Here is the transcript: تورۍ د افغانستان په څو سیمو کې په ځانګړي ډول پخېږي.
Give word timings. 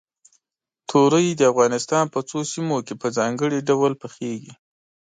تورۍ 0.89 1.27
د 1.35 1.41
افغانستان 1.51 2.05
په 2.13 2.19
څو 2.29 2.39
سیمو 2.51 2.77
کې 2.87 2.93
په 3.01 3.07
ځانګړي 3.17 3.59
ډول 3.69 3.93
پخېږي. 4.01 4.53